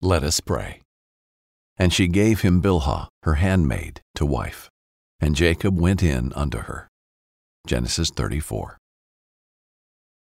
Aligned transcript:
Let 0.00 0.22
us 0.22 0.38
pray. 0.38 0.82
And 1.76 1.92
she 1.92 2.06
gave 2.06 2.42
him 2.42 2.62
Bilhah, 2.62 3.08
her 3.24 3.34
handmaid, 3.34 4.00
to 4.14 4.24
wife, 4.24 4.70
and 5.18 5.34
Jacob 5.34 5.76
went 5.76 6.04
in 6.04 6.32
unto 6.34 6.58
her. 6.58 6.88
Genesis 7.66 8.10
34. 8.10 8.78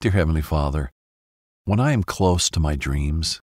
Dear 0.01 0.13
Heavenly 0.13 0.43
Father, 0.43 0.91
when 1.65 1.81
I 1.81 1.91
am 1.91 2.05
close 2.05 2.49
to 2.51 2.61
my 2.61 2.77
dreams, 2.77 3.41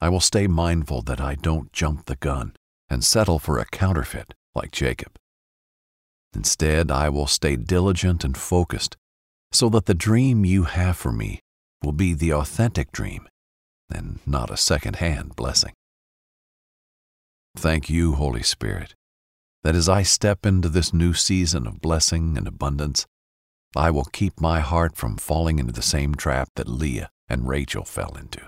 I 0.00 0.08
will 0.08 0.20
stay 0.20 0.46
mindful 0.46 1.02
that 1.02 1.20
I 1.20 1.34
don't 1.34 1.70
jump 1.70 2.06
the 2.06 2.16
gun 2.16 2.56
and 2.88 3.04
settle 3.04 3.38
for 3.38 3.58
a 3.58 3.66
counterfeit 3.66 4.32
like 4.54 4.72
Jacob. 4.72 5.18
Instead, 6.34 6.90
I 6.90 7.10
will 7.10 7.26
stay 7.26 7.56
diligent 7.56 8.24
and 8.24 8.38
focused 8.38 8.96
so 9.52 9.68
that 9.68 9.84
the 9.84 9.92
dream 9.92 10.46
you 10.46 10.64
have 10.64 10.96
for 10.96 11.12
me 11.12 11.40
will 11.82 11.92
be 11.92 12.14
the 12.14 12.32
authentic 12.32 12.90
dream 12.90 13.28
and 13.94 14.20
not 14.26 14.50
a 14.50 14.56
second 14.56 14.96
hand 14.96 15.36
blessing. 15.36 15.72
Thank 17.56 17.90
you, 17.90 18.14
Holy 18.14 18.42
Spirit, 18.42 18.94
that 19.62 19.74
as 19.74 19.88
I 19.88 20.02
step 20.02 20.46
into 20.46 20.68
this 20.68 20.92
new 20.92 21.12
season 21.12 21.66
of 21.66 21.80
blessing 21.80 22.36
and 22.36 22.46
abundance, 22.48 23.06
I 23.76 23.90
will 23.90 24.04
keep 24.04 24.40
my 24.40 24.60
heart 24.60 24.96
from 24.96 25.16
falling 25.16 25.58
into 25.58 25.72
the 25.72 25.82
same 25.82 26.14
trap 26.14 26.48
that 26.56 26.68
Leah 26.68 27.10
and 27.28 27.48
Rachel 27.48 27.84
fell 27.84 28.16
into. 28.18 28.40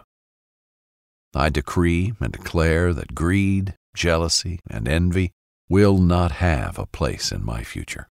I 1.35 1.49
decree 1.51 2.13
and 2.21 2.33
declare 2.33 2.93
that 2.95 3.15
greed, 3.15 3.75
jealousy, 3.95 4.61
and 4.71 4.87
envy 4.87 5.33
will 5.69 5.99
not 5.99 6.33
have 6.33 6.79
a 6.79 6.87
place 6.87 7.33
in 7.33 7.45
my 7.45 7.63
future. 7.63 8.09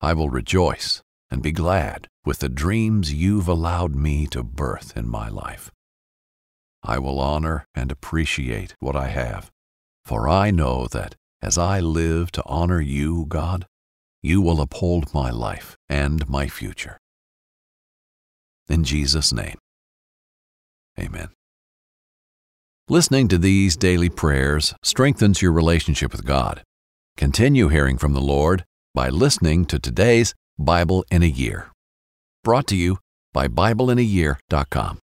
I 0.00 0.12
will 0.14 0.30
rejoice 0.30 1.02
and 1.30 1.42
be 1.42 1.52
glad 1.52 2.08
with 2.24 2.40
the 2.40 2.48
dreams 2.48 3.12
you've 3.12 3.48
allowed 3.48 3.94
me 3.94 4.26
to 4.28 4.42
birth 4.42 4.96
in 4.96 5.08
my 5.08 5.28
life. 5.28 5.70
I 6.82 6.98
will 6.98 7.20
honor 7.20 7.66
and 7.74 7.92
appreciate 7.92 8.74
what 8.80 8.96
I 8.96 9.08
have, 9.08 9.50
for 10.04 10.28
I 10.28 10.50
know 10.50 10.86
that 10.88 11.16
as 11.42 11.58
I 11.58 11.80
live 11.80 12.32
to 12.32 12.42
honor 12.46 12.80
you, 12.80 13.26
God, 13.28 13.66
you 14.22 14.40
will 14.40 14.60
uphold 14.60 15.14
my 15.14 15.30
life 15.30 15.76
and 15.88 16.28
my 16.28 16.48
future. 16.48 16.98
In 18.68 18.84
Jesus' 18.84 19.32
name, 19.32 19.58
amen. 20.98 21.28
Listening 22.88 23.28
to 23.28 23.38
these 23.38 23.76
daily 23.76 24.08
prayers 24.08 24.74
strengthens 24.82 25.40
your 25.40 25.52
relationship 25.52 26.12
with 26.12 26.26
God. 26.26 26.62
Continue 27.16 27.68
hearing 27.68 27.98
from 27.98 28.14
the 28.14 28.20
Lord 28.20 28.64
by 28.94 29.08
listening 29.08 29.64
to 29.66 29.78
today's 29.78 30.34
Bible 30.58 31.04
in 31.10 31.22
a 31.22 31.26
Year. 31.26 31.70
Brought 32.42 32.66
to 32.68 32.76
you 32.76 32.98
by 33.32 33.48
BibleInAYear.com. 33.48 34.98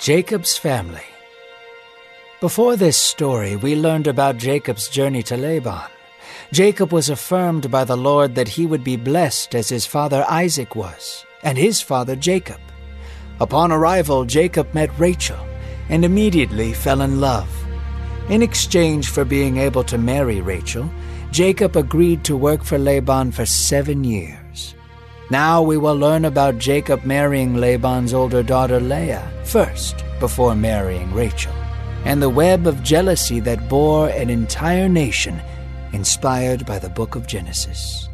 Jacob's 0.00 0.56
family. 0.56 1.04
Before 2.40 2.74
this 2.74 2.96
story, 2.96 3.56
we 3.56 3.76
learned 3.76 4.06
about 4.06 4.38
Jacob's 4.38 4.88
journey 4.88 5.22
to 5.24 5.36
Laban. 5.36 5.90
Jacob 6.52 6.90
was 6.90 7.10
affirmed 7.10 7.70
by 7.70 7.84
the 7.84 7.98
Lord 7.98 8.34
that 8.34 8.48
he 8.48 8.64
would 8.64 8.82
be 8.82 8.96
blessed 8.96 9.54
as 9.54 9.68
his 9.68 9.84
father 9.84 10.24
Isaac 10.26 10.74
was, 10.74 11.26
and 11.42 11.58
his 11.58 11.82
father 11.82 12.16
Jacob. 12.16 12.62
Upon 13.40 13.70
arrival, 13.70 14.24
Jacob 14.24 14.72
met 14.72 14.98
Rachel 14.98 15.46
and 15.90 16.02
immediately 16.02 16.72
fell 16.72 17.02
in 17.02 17.20
love. 17.20 17.50
In 18.30 18.40
exchange 18.40 19.10
for 19.10 19.26
being 19.26 19.58
able 19.58 19.84
to 19.84 19.98
marry 19.98 20.40
Rachel, 20.40 20.90
Jacob 21.30 21.76
agreed 21.76 22.24
to 22.24 22.38
work 22.38 22.64
for 22.64 22.78
Laban 22.78 23.32
for 23.32 23.44
seven 23.44 24.02
years. 24.04 24.39
Now 25.30 25.62
we 25.62 25.76
will 25.76 25.94
learn 25.94 26.24
about 26.24 26.58
Jacob 26.58 27.04
marrying 27.04 27.54
Laban's 27.54 28.12
older 28.12 28.42
daughter 28.42 28.80
Leah 28.80 29.30
first 29.44 30.02
before 30.18 30.56
marrying 30.56 31.14
Rachel, 31.14 31.52
and 32.04 32.20
the 32.20 32.28
web 32.28 32.66
of 32.66 32.82
jealousy 32.82 33.38
that 33.38 33.68
bore 33.68 34.08
an 34.08 34.28
entire 34.28 34.88
nation 34.88 35.40
inspired 35.92 36.66
by 36.66 36.80
the 36.80 36.88
book 36.88 37.14
of 37.14 37.28
Genesis. 37.28 38.08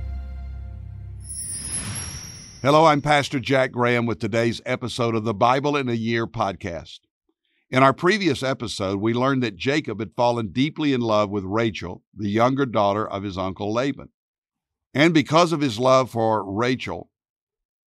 Hello, 2.60 2.84
I'm 2.84 3.00
Pastor 3.00 3.41
Jack 3.41 3.72
Graham 3.72 4.05
with 4.05 4.19
today's 4.19 4.60
episode 4.66 5.15
of 5.15 5.25
the 5.25 5.32
Bible 5.32 5.75
in 5.75 5.88
a 5.88 5.94
Year 5.94 6.26
podcast. 6.26 6.99
In 7.71 7.82
our 7.82 7.94
previous 7.94 8.43
episode, 8.43 9.00
we 9.00 9.15
learned 9.15 9.43
that 9.43 9.56
Jacob 9.56 10.00
had 10.00 10.12
fallen 10.12 10.53
deeply 10.53 10.93
in 10.93 11.00
love 11.00 11.31
with 11.31 11.44
Rachel, 11.44 12.03
the 12.15 12.28
younger 12.28 12.66
daughter 12.66 13.09
of 13.09 13.22
his 13.22 13.38
uncle 13.38 13.72
Laban. 13.72 14.10
And 14.95 15.13
because 15.13 15.53
of 15.53 15.61
his 15.61 15.79
love 15.79 16.11
for 16.11 16.45
Rachel, 16.51 17.11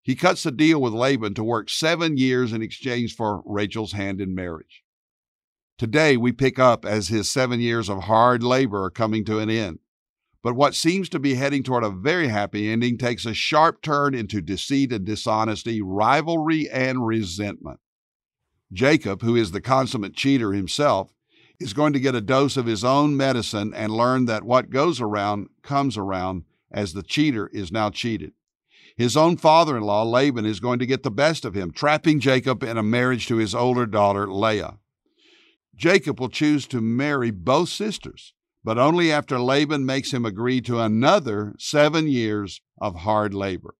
he 0.01 0.15
cuts 0.15 0.45
a 0.45 0.51
deal 0.51 0.81
with 0.81 0.93
Laban 0.93 1.33
to 1.35 1.43
work 1.43 1.69
seven 1.69 2.17
years 2.17 2.53
in 2.53 2.61
exchange 2.61 3.15
for 3.15 3.43
Rachel's 3.45 3.93
hand 3.93 4.21
in 4.21 4.33
marriage. 4.33 4.83
Today, 5.77 6.17
we 6.17 6.31
pick 6.31 6.59
up 6.59 6.85
as 6.85 7.07
his 7.07 7.29
seven 7.29 7.59
years 7.59 7.89
of 7.89 8.03
hard 8.03 8.43
labor 8.43 8.83
are 8.83 8.89
coming 8.89 9.23
to 9.25 9.39
an 9.39 9.49
end. 9.49 9.79
But 10.41 10.55
what 10.55 10.75
seems 10.75 11.09
to 11.09 11.19
be 11.19 11.35
heading 11.35 11.63
toward 11.63 11.83
a 11.83 11.89
very 11.89 12.29
happy 12.29 12.69
ending 12.69 12.97
takes 12.97 13.25
a 13.25 13.33
sharp 13.33 13.81
turn 13.81 14.13
into 14.13 14.41
deceit 14.41 14.93
and 14.93 15.05
dishonesty, 15.05 15.81
rivalry 15.81 16.69
and 16.69 17.05
resentment. 17.05 17.79
Jacob, 18.71 19.21
who 19.21 19.35
is 19.35 19.51
the 19.51 19.61
consummate 19.61 20.15
cheater 20.15 20.53
himself, 20.53 21.13
is 21.59 21.73
going 21.73 21.91
to 21.93 21.99
get 21.99 22.15
a 22.15 22.21
dose 22.21 22.55
of 22.55 22.65
his 22.65 22.83
own 22.83 23.17
medicine 23.17 23.73
and 23.73 23.91
learn 23.91 24.25
that 24.25 24.43
what 24.43 24.69
goes 24.69 25.01
around 25.01 25.47
comes 25.61 25.97
around 25.97 26.45
as 26.71 26.93
the 26.93 27.03
cheater 27.03 27.49
is 27.53 27.71
now 27.71 27.89
cheated. 27.89 28.33
His 28.95 29.15
own 29.15 29.37
father 29.37 29.77
in 29.77 29.83
law, 29.83 30.03
Laban, 30.03 30.45
is 30.45 30.59
going 30.59 30.79
to 30.79 30.85
get 30.85 31.03
the 31.03 31.11
best 31.11 31.45
of 31.45 31.53
him, 31.53 31.71
trapping 31.71 32.19
Jacob 32.19 32.63
in 32.63 32.77
a 32.77 32.83
marriage 32.83 33.27
to 33.27 33.37
his 33.37 33.55
older 33.55 33.85
daughter, 33.85 34.27
Leah. 34.27 34.77
Jacob 35.75 36.19
will 36.19 36.29
choose 36.29 36.67
to 36.67 36.81
marry 36.81 37.31
both 37.31 37.69
sisters, 37.69 38.33
but 38.63 38.77
only 38.77 39.09
after 39.11 39.39
Laban 39.39 39.85
makes 39.85 40.11
him 40.11 40.25
agree 40.25 40.59
to 40.61 40.79
another 40.79 41.55
seven 41.57 42.09
years 42.09 42.61
of 42.81 42.97
hard 42.97 43.33
labor. 43.33 43.75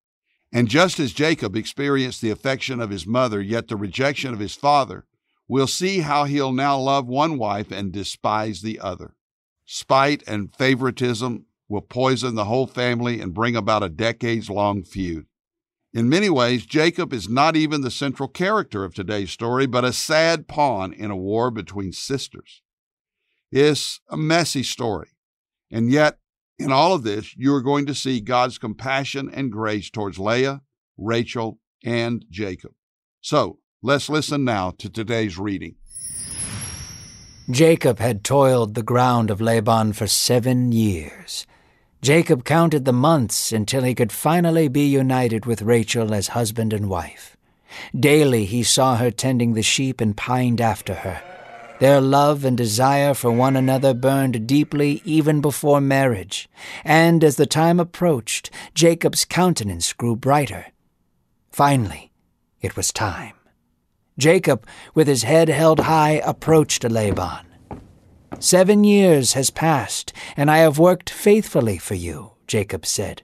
And 0.51 0.69
just 0.69 0.99
as 0.99 1.11
Jacob 1.11 1.55
experienced 1.55 2.21
the 2.21 2.31
affection 2.31 2.79
of 2.79 2.89
his 2.89 3.05
mother, 3.05 3.41
yet 3.41 3.67
the 3.67 3.75
rejection 3.75 4.33
of 4.33 4.39
his 4.39 4.55
father, 4.55 5.05
we'll 5.47 5.67
see 5.67 5.99
how 5.99 6.23
he'll 6.23 6.53
now 6.53 6.79
love 6.79 7.05
one 7.05 7.37
wife 7.37 7.71
and 7.71 7.91
despise 7.91 8.61
the 8.61 8.79
other. 8.79 9.15
Spite 9.65 10.23
and 10.25 10.55
favoritism 10.55 11.45
will 11.69 11.81
poison 11.81 12.35
the 12.35 12.45
whole 12.45 12.67
family 12.67 13.21
and 13.21 13.33
bring 13.33 13.55
about 13.55 13.83
a 13.83 13.89
decades 13.89 14.49
long 14.49 14.83
feud. 14.83 15.25
In 15.93 16.09
many 16.09 16.29
ways, 16.29 16.65
Jacob 16.65 17.13
is 17.13 17.29
not 17.29 17.55
even 17.55 17.81
the 17.81 17.91
central 17.91 18.27
character 18.27 18.83
of 18.83 18.93
today's 18.93 19.31
story, 19.31 19.65
but 19.65 19.85
a 19.85 19.93
sad 19.93 20.47
pawn 20.47 20.93
in 20.93 21.09
a 21.09 21.15
war 21.15 21.49
between 21.49 21.93
sisters. 21.93 22.61
It's 23.51 23.99
a 24.09 24.17
messy 24.17 24.61
story, 24.61 25.09
and 25.71 25.91
yet, 25.91 26.17
in 26.59 26.71
all 26.71 26.93
of 26.93 27.03
this, 27.03 27.35
you 27.35 27.53
are 27.55 27.61
going 27.61 27.85
to 27.87 27.95
see 27.95 28.19
God's 28.19 28.57
compassion 28.57 29.31
and 29.33 29.51
grace 29.51 29.89
towards 29.89 30.19
Leah, 30.19 30.61
Rachel, 30.97 31.59
and 31.83 32.25
Jacob. 32.29 32.73
So, 33.21 33.59
let's 33.81 34.09
listen 34.09 34.43
now 34.43 34.71
to 34.77 34.89
today's 34.89 35.39
reading. 35.39 35.75
Jacob 37.49 37.97
had 37.97 38.23
toiled 38.23 38.75
the 38.75 38.83
ground 38.83 39.31
of 39.31 39.41
Laban 39.41 39.93
for 39.93 40.05
seven 40.05 40.71
years. 40.71 41.47
Jacob 42.01 42.45
counted 42.45 42.85
the 42.85 42.93
months 42.93 43.51
until 43.51 43.83
he 43.83 43.93
could 43.93 44.11
finally 44.11 44.69
be 44.69 44.85
united 44.85 45.45
with 45.45 45.61
Rachel 45.61 46.13
as 46.13 46.29
husband 46.29 46.71
and 46.71 46.89
wife. 46.89 47.35
Daily 47.97 48.45
he 48.45 48.63
saw 48.63 48.95
her 48.95 49.11
tending 49.11 49.53
the 49.53 49.61
sheep 49.61 49.99
and 49.99 50.15
pined 50.15 50.61
after 50.61 50.95
her. 50.95 51.21
Their 51.79 52.01
love 52.01 52.43
and 52.45 52.57
desire 52.57 53.13
for 53.13 53.31
one 53.31 53.55
another 53.55 53.93
burned 53.93 54.47
deeply 54.47 55.01
even 55.05 55.39
before 55.41 55.79
marriage, 55.79 56.49
and 56.83 57.23
as 57.23 57.35
the 57.35 57.45
time 57.45 57.79
approached, 57.79 58.49
Jacob's 58.73 59.23
countenance 59.23 59.93
grew 59.93 60.15
brighter. 60.15 60.67
Finally, 61.51 62.11
it 62.61 62.75
was 62.75 62.91
time. 62.91 63.33
Jacob, 64.17 64.67
with 64.93 65.07
his 65.07 65.23
head 65.23 65.47
held 65.47 65.81
high, 65.81 66.21
approached 66.25 66.83
Laban. 66.83 67.48
Seven 68.37 68.83
years 68.83 69.33
has 69.33 69.49
passed, 69.49 70.13
and 70.37 70.51
I 70.51 70.59
have 70.59 70.77
worked 70.77 71.09
faithfully 71.09 71.77
for 71.77 71.95
you, 71.95 72.33
Jacob 72.47 72.85
said. 72.85 73.23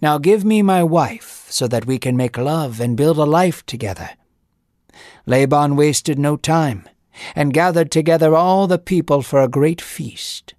Now 0.00 0.18
give 0.18 0.44
me 0.44 0.62
my 0.62 0.82
wife, 0.82 1.46
so 1.48 1.68
that 1.68 1.86
we 1.86 1.98
can 1.98 2.16
make 2.16 2.38
love 2.38 2.80
and 2.80 2.96
build 2.96 3.18
a 3.18 3.24
life 3.24 3.64
together. 3.66 4.10
Laban 5.26 5.76
wasted 5.76 6.18
no 6.18 6.36
time, 6.36 6.88
and 7.36 7.54
gathered 7.54 7.90
together 7.90 8.34
all 8.34 8.66
the 8.66 8.78
people 8.78 9.22
for 9.22 9.40
a 9.40 9.48
great 9.48 9.80
feast. 9.80 10.54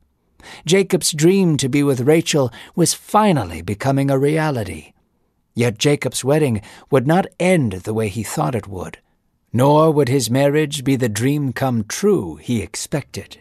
Jacob's 0.65 1.11
dream 1.11 1.57
to 1.57 1.69
be 1.69 1.83
with 1.83 2.01
Rachel 2.01 2.51
was 2.75 2.93
finally 2.93 3.61
becoming 3.61 4.09
a 4.09 4.19
reality. 4.19 4.93
Yet 5.55 5.77
Jacob's 5.77 6.23
wedding 6.23 6.61
would 6.89 7.07
not 7.07 7.27
end 7.39 7.73
the 7.73 7.93
way 7.93 8.09
he 8.09 8.23
thought 8.23 8.55
it 8.55 8.67
would, 8.67 8.99
nor 9.51 9.91
would 9.91 10.09
his 10.09 10.29
marriage 10.29 10.83
be 10.83 10.95
the 10.95 11.09
dream 11.09 11.53
come 11.53 11.83
true 11.83 12.35
he 12.37 12.61
expected. 12.61 13.39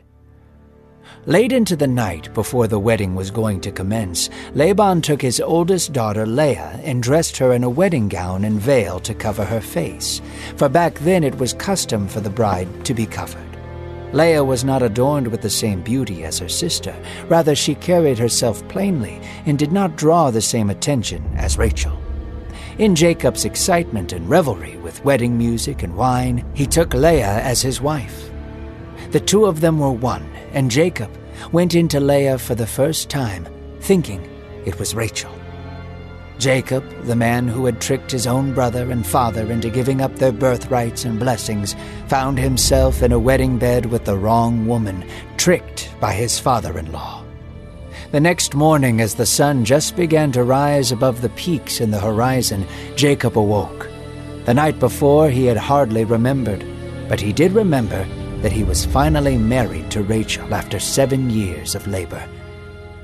Late 1.27 1.53
into 1.53 1.77
the 1.77 1.87
night, 1.87 2.35
before 2.35 2.67
the 2.67 2.81
wedding 2.81 3.15
was 3.15 3.31
going 3.31 3.61
to 3.61 3.71
commence, 3.71 4.29
Laban 4.55 5.01
took 5.03 5.23
his 5.23 5.39
oldest 5.39 5.93
daughter 5.93 6.27
Leah 6.27 6.81
and 6.83 7.01
dressed 7.01 7.37
her 7.37 7.53
in 7.53 7.63
a 7.63 7.71
wedding 7.71 8.09
gown 8.09 8.45
and 8.45 8.59
veil 8.59 8.99
to 8.99 9.15
cover 9.15 9.45
her 9.45 9.61
face, 9.61 10.21
for 10.57 10.69
back 10.69 10.99
then 10.99 11.23
it 11.23 11.39
was 11.39 11.53
custom 11.53 12.09
for 12.09 12.19
the 12.19 12.29
bride 12.29 12.85
to 12.85 12.93
be 12.93 13.07
covered. 13.07 13.57
Leah 14.13 14.43
was 14.43 14.65
not 14.65 14.83
adorned 14.83 15.29
with 15.29 15.43
the 15.43 15.49
same 15.49 15.81
beauty 15.81 16.25
as 16.25 16.41
her 16.41 16.49
sister, 16.49 16.93
rather, 17.29 17.55
she 17.55 17.77
carried 17.77 18.19
herself 18.19 18.67
plainly 18.67 19.21
and 19.47 19.61
did 19.61 19.71
not 19.71 19.95
draw 19.95 20.29
the 20.29 20.43
same 20.43 20.71
attention 20.71 21.25
as 21.37 21.57
Rachel. 21.57 21.97
In 22.79 22.97
Jacob's 22.97 23.45
excitement 23.45 24.13
and 24.13 24.29
revelry 24.29 24.77
with 24.79 25.05
wedding 25.05 25.39
music 25.39 25.85
and 25.85 25.95
wine, 25.95 26.45
he 26.53 26.67
took 26.67 26.95
Leah 26.95 27.43
as 27.43 27.63
his 27.63 27.81
wife. 27.81 28.31
The 29.12 29.20
two 29.20 29.44
of 29.44 29.61
them 29.61 29.79
were 29.79 29.93
one, 29.93 30.26
and 30.53 30.70
Jacob 30.70 31.11
went 31.53 31.75
into 31.75 32.00
Leah 32.00 32.38
for 32.38 32.55
the 32.55 32.67
first 32.67 33.11
time, 33.11 33.47
thinking 33.81 34.26
it 34.64 34.79
was 34.79 34.94
Rachel. 34.94 35.31
Jacob, 36.38 36.82
the 37.05 37.14
man 37.14 37.47
who 37.47 37.67
had 37.67 37.79
tricked 37.79 38.11
his 38.11 38.26
own 38.26 38.55
brother 38.55 38.91
and 38.91 39.06
father 39.06 39.53
into 39.53 39.69
giving 39.69 40.00
up 40.00 40.17
their 40.17 40.32
birthrights 40.32 41.05
and 41.05 41.20
blessings, 41.20 41.76
found 42.09 42.38
himself 42.38 43.03
in 43.03 43.12
a 43.12 43.19
wedding 43.19 43.59
bed 43.59 43.85
with 43.87 44.06
the 44.06 44.17
wrong 44.17 44.67
woman, 44.67 45.05
tricked 45.37 45.91
by 46.00 46.15
his 46.15 46.38
father 46.38 46.79
in 46.79 46.91
law. 46.91 47.23
The 48.12 48.20
next 48.20 48.55
morning, 48.55 49.03
as 49.03 49.17
the 49.17 49.26
sun 49.26 49.67
just 49.67 49.94
began 49.94 50.32
to 50.32 50.43
rise 50.43 50.91
above 50.91 51.20
the 51.20 51.29
peaks 51.31 51.82
in 51.82 51.91
the 51.91 52.00
horizon, 52.00 52.67
Jacob 52.97 53.37
awoke. 53.37 53.91
The 54.47 54.55
night 54.55 54.81
before, 54.81 55.29
he 55.29 55.44
had 55.44 55.58
hardly 55.58 56.06
remembered, 56.06 56.65
but 57.11 57.20
he 57.20 57.35
did 57.35 57.53
remember 57.53 58.06
that 58.43 58.53
he 58.53 58.65
was 58.65 58.85
finally 58.85 59.39
married 59.39 59.91
to 59.93 60.03
Rachel 60.03 60.53
after 60.53 60.79
seven 60.79 61.31
years 61.31 61.75
of 61.75 61.87
labor. 61.87 62.23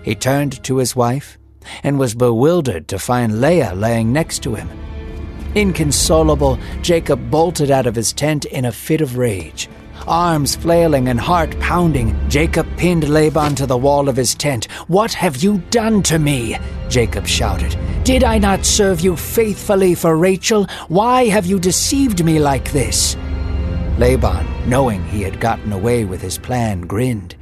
He 0.03 0.15
turned 0.15 0.63
to 0.65 0.77
his 0.77 0.95
wife 0.95 1.39
and 1.83 1.99
was 1.99 2.15
bewildered 2.15 2.89
to 2.89 2.99
find 2.99 3.41
Leah 3.41 3.75
laying 3.75 4.13
next 4.13 4.43
to 4.43 4.55
him. 4.55 4.69
Inconsolable, 5.55 6.59
Jacob 6.83 7.31
bolted 7.31 7.71
out 7.71 7.87
of 7.87 7.95
his 7.95 8.13
tent 8.13 8.45
in 8.47 8.65
a 8.65 8.73
fit 8.73 9.01
of 9.01 9.17
rage. 9.17 9.69
Arms 10.07 10.55
flailing 10.57 11.09
and 11.09 11.21
heart 11.21 11.59
pounding, 11.61 12.17
Jacob 12.29 12.67
pinned 12.77 13.09
Laban 13.09 13.55
to 13.57 13.67
the 13.67 13.77
wall 13.77 14.09
of 14.09 14.17
his 14.17 14.35
tent. 14.35 14.67
What 14.87 15.13
have 15.13 15.43
you 15.43 15.59
done 15.71 16.03
to 16.05 16.19
me? 16.19 16.57
Jacob 16.89 17.27
shouted. 17.27 17.77
Did 18.05 18.25
I 18.25 18.39
not 18.39 18.65
serve 18.65 19.01
you 19.01 19.17
faithfully 19.17 19.95
for 19.95 20.17
Rachel? 20.17 20.67
Why 20.89 21.27
have 21.27 21.47
you 21.47 21.59
deceived 21.59 22.25
me 22.25 22.39
like 22.39 22.73
this? 22.73 23.17
Laban, 23.99 24.47
knowing 24.69 25.03
he 25.05 25.23
had 25.23 25.41
gotten 25.41 25.73
away 25.73 26.05
with 26.05 26.21
his 26.21 26.39
plan, 26.39 26.83
grinned. 26.83 27.35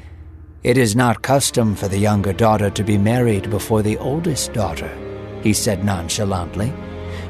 It 0.63 0.79
is 0.79 0.95
not 0.95 1.23
custom 1.23 1.75
for 1.75 1.89
the 1.89 1.99
younger 1.99 2.33
daughter 2.33 2.71
to 2.71 2.85
be 2.85 2.99
married 2.99 3.51
before 3.51 3.83
the 3.83 3.99
oldest 3.99 4.53
daughter, 4.53 4.91
he 5.43 5.53
said 5.53 5.85
nonchalantly. 5.85 6.73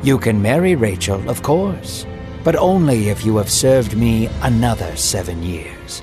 You 0.02 0.18
can 0.18 0.40
marry 0.42 0.74
Rachel, 0.74 1.28
of 1.28 1.42
course, 1.42 2.06
but 2.44 2.56
only 2.56 3.08
if 3.08 3.24
you 3.24 3.36
have 3.38 3.50
served 3.50 3.96
me 3.96 4.26
another 4.42 4.94
seven 4.96 5.42
years. 5.42 6.02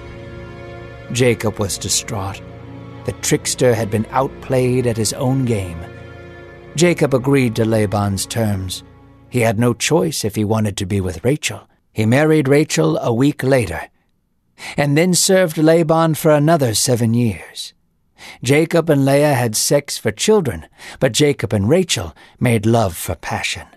Jacob 1.12 1.60
was 1.60 1.78
distraught. 1.78 2.42
The 3.06 3.14
trickster 3.22 3.76
had 3.76 3.92
been 3.92 4.08
outplayed 4.10 4.88
at 4.88 4.98
his 4.98 5.14
own 5.14 5.46
game. 5.46 5.80
Jacob 6.76 7.14
agreed 7.14 7.56
to 7.56 7.66
Laban's 7.66 8.26
terms. 8.26 8.84
He 9.30 9.40
had 9.40 9.60
no 9.60 9.74
choice 9.74 10.26
if 10.26 10.36
he 10.36 10.44
wanted 10.44 10.78
to 10.78 10.86
be 10.86 11.02
with 11.02 11.24
Rachel. 11.24 11.68
He 11.94 12.08
married 12.08 12.48
Rachel 12.48 12.98
a 12.98 13.14
week 13.14 13.44
later, 13.44 13.90
and 14.76 14.98
then 14.98 15.14
served 15.14 15.58
Laban 15.58 16.16
for 16.16 16.32
another 16.32 16.74
seven 16.74 17.14
years. 17.14 17.74
Jacob 18.42 18.90
and 18.90 19.06
Leah 19.06 19.36
had 19.36 19.56
sex 19.56 19.98
for 19.98 20.12
children, 20.12 20.66
but 21.00 21.12
Jacob 21.12 21.54
and 21.54 21.70
Rachel 21.70 22.16
made 22.40 22.66
love 22.66 22.98
for 22.98 23.16
passion. 23.16 23.68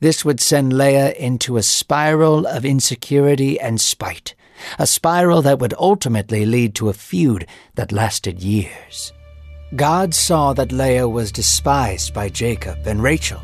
This 0.00 0.24
would 0.24 0.40
send 0.40 0.76
Leah 0.76 1.12
into 1.12 1.56
a 1.56 1.62
spiral 1.62 2.46
of 2.46 2.66
insecurity 2.66 3.58
and 3.58 3.80
spite, 3.80 4.34
a 4.78 4.86
spiral 4.86 5.40
that 5.42 5.58
would 5.58 5.74
ultimately 5.78 6.44
lead 6.44 6.74
to 6.74 6.90
a 6.90 6.94
feud 6.94 7.46
that 7.76 7.92
lasted 7.92 8.42
years. 8.42 9.12
God 9.74 10.14
saw 10.14 10.52
that 10.52 10.72
Leah 10.72 11.08
was 11.08 11.32
despised 11.32 12.12
by 12.12 12.28
Jacob 12.28 12.86
and 12.86 13.02
Rachel 13.02 13.40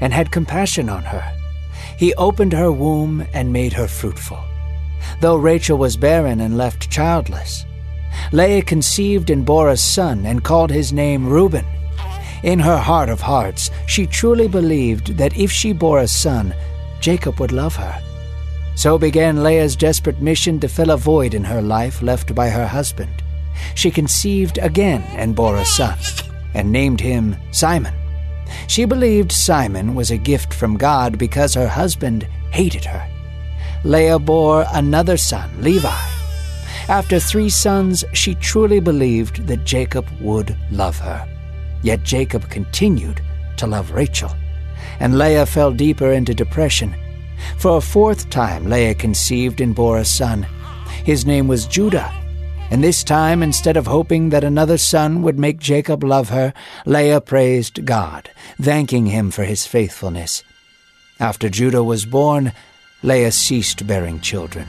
and 0.00 0.12
had 0.12 0.32
compassion 0.32 0.88
on 0.88 1.04
her. 1.04 1.41
He 1.96 2.14
opened 2.14 2.52
her 2.52 2.70
womb 2.72 3.26
and 3.32 3.52
made 3.52 3.72
her 3.74 3.88
fruitful. 3.88 4.40
Though 5.20 5.36
Rachel 5.36 5.78
was 5.78 5.96
barren 5.96 6.40
and 6.40 6.56
left 6.56 6.90
childless, 6.90 7.64
Leah 8.32 8.62
conceived 8.62 9.30
and 9.30 9.44
bore 9.44 9.70
a 9.70 9.76
son 9.76 10.26
and 10.26 10.44
called 10.44 10.70
his 10.70 10.92
name 10.92 11.26
Reuben. 11.26 11.64
In 12.42 12.58
her 12.58 12.78
heart 12.78 13.08
of 13.08 13.20
hearts, 13.20 13.70
she 13.86 14.06
truly 14.06 14.48
believed 14.48 15.16
that 15.16 15.36
if 15.36 15.50
she 15.50 15.72
bore 15.72 16.00
a 16.00 16.08
son, 16.08 16.54
Jacob 17.00 17.40
would 17.40 17.52
love 17.52 17.76
her. 17.76 18.02
So 18.74 18.98
began 18.98 19.42
Leah's 19.42 19.76
desperate 19.76 20.20
mission 20.20 20.58
to 20.60 20.68
fill 20.68 20.90
a 20.90 20.96
void 20.96 21.34
in 21.34 21.44
her 21.44 21.62
life 21.62 22.02
left 22.02 22.34
by 22.34 22.48
her 22.48 22.66
husband. 22.66 23.22
She 23.74 23.90
conceived 23.90 24.58
again 24.58 25.02
and 25.10 25.36
bore 25.36 25.56
a 25.56 25.64
son, 25.64 25.98
and 26.54 26.72
named 26.72 27.00
him 27.00 27.36
Simeon. 27.50 27.94
She 28.66 28.84
believed 28.84 29.32
Simeon 29.32 29.94
was 29.94 30.10
a 30.10 30.16
gift 30.16 30.54
from 30.54 30.76
God 30.76 31.18
because 31.18 31.54
her 31.54 31.68
husband 31.68 32.24
hated 32.50 32.84
her. 32.84 33.08
Leah 33.84 34.18
bore 34.18 34.64
another 34.72 35.16
son, 35.16 35.50
Levi. 35.60 35.88
After 36.88 37.18
three 37.18 37.48
sons, 37.48 38.04
she 38.12 38.34
truly 38.34 38.80
believed 38.80 39.46
that 39.46 39.64
Jacob 39.64 40.08
would 40.20 40.56
love 40.70 40.98
her. 40.98 41.28
Yet 41.82 42.02
Jacob 42.02 42.48
continued 42.48 43.20
to 43.56 43.66
love 43.66 43.90
Rachel, 43.90 44.30
and 45.00 45.18
Leah 45.18 45.46
fell 45.46 45.72
deeper 45.72 46.12
into 46.12 46.34
depression. 46.34 46.94
For 47.58 47.76
a 47.76 47.80
fourth 47.80 48.30
time, 48.30 48.68
Leah 48.68 48.94
conceived 48.94 49.60
and 49.60 49.74
bore 49.74 49.98
a 49.98 50.04
son. 50.04 50.46
His 51.04 51.26
name 51.26 51.48
was 51.48 51.66
Judah 51.66 52.12
and 52.72 52.82
this 52.82 53.04
time, 53.04 53.42
instead 53.42 53.76
of 53.76 53.86
hoping 53.86 54.30
that 54.30 54.44
another 54.44 54.78
son 54.78 55.20
would 55.20 55.38
make 55.38 55.58
Jacob 55.58 56.02
love 56.02 56.30
her, 56.30 56.54
Leah 56.86 57.20
praised 57.20 57.84
God, 57.84 58.30
thanking 58.58 59.04
him 59.04 59.30
for 59.30 59.44
his 59.44 59.66
faithfulness. 59.66 60.42
After 61.20 61.50
Judah 61.50 61.84
was 61.84 62.06
born, 62.06 62.50
Leah 63.02 63.32
ceased 63.32 63.86
bearing 63.86 64.20
children. 64.20 64.66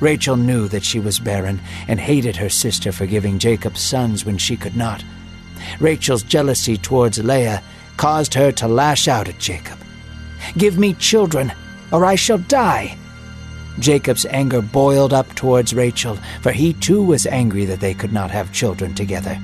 Rachel 0.00 0.36
knew 0.36 0.66
that 0.66 0.82
she 0.82 0.98
was 0.98 1.20
barren 1.20 1.60
and 1.86 2.00
hated 2.00 2.34
her 2.34 2.48
sister 2.48 2.90
for 2.90 3.06
giving 3.06 3.38
Jacob 3.38 3.78
sons 3.78 4.24
when 4.24 4.36
she 4.36 4.56
could 4.56 4.76
not. 4.76 5.04
Rachel's 5.78 6.24
jealousy 6.24 6.76
towards 6.76 7.22
Leah 7.22 7.62
caused 7.98 8.34
her 8.34 8.50
to 8.50 8.66
lash 8.66 9.06
out 9.06 9.28
at 9.28 9.38
Jacob. 9.38 9.78
Give 10.58 10.76
me 10.76 10.92
children, 10.94 11.52
or 11.92 12.04
I 12.04 12.16
shall 12.16 12.38
die, 12.38 12.98
Jacob's 13.78 14.26
anger 14.26 14.62
boiled 14.62 15.12
up 15.12 15.34
towards 15.34 15.74
Rachel, 15.74 16.18
for 16.40 16.52
he 16.52 16.72
too 16.72 17.02
was 17.02 17.26
angry 17.26 17.64
that 17.66 17.80
they 17.80 17.94
could 17.94 18.12
not 18.12 18.30
have 18.30 18.52
children 18.52 18.94
together. 18.94 19.38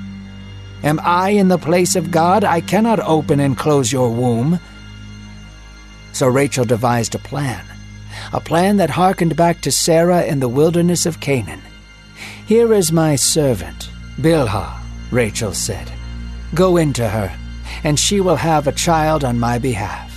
Am 0.83 1.01
I 1.03 1.31
in 1.31 1.49
the 1.49 1.59
place 1.59 1.95
of 1.95 2.11
God? 2.11 2.43
I 2.43 2.61
cannot 2.61 3.01
open 3.01 3.41
and 3.41 3.57
close 3.57 3.93
your 3.93 4.11
womb. 4.11 4.59
So 6.13 6.27
Rachel 6.27 6.65
devised 6.65 7.15
a 7.15 7.19
plan, 7.19 7.65
a 8.33 8.41
plan 8.41 8.79
that 8.79 8.91
hearkened 8.91 9.37
back 9.37 9.61
to 9.63 9.73
Sarah 9.73 10.25
in 10.25 10.41
the 10.41 10.49
wilderness 10.49 11.07
of 11.07 11.21
Canaan. 11.21 11.63
Here 12.47 12.75
is 12.75 12.93
my 12.93 13.17
servant, 13.17 13.91
Bilhah, 14.19 14.79
Rachel 15.11 15.55
said. 15.55 15.91
Go 16.55 16.77
into 16.77 17.09
her, 17.09 17.35
and 17.85 17.99
she 17.99 18.21
will 18.21 18.37
have 18.37 18.67
a 18.67 18.73
child 18.73 19.25
on 19.25 19.39
my 19.39 19.59
behalf. 19.59 20.12